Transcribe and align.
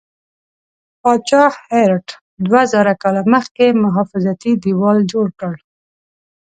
پاچا 1.01 1.43
هرډ 1.65 2.05
دوه 2.45 2.61
زره 2.73 2.93
کاله 3.03 3.21
مخکې 3.33 3.65
محافظتي 3.83 4.51
دیوال 4.63 4.97
جوړ 5.11 5.27
کړ. 5.39 5.55